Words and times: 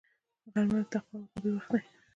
غرمه 0.51 0.79
د 0.83 0.87
تقوا 0.91 1.17
او 1.21 1.27
توبې 1.31 1.49
وخت 1.55 1.69
وي 1.73 1.81